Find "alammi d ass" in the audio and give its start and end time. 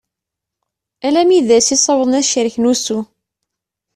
1.05-1.67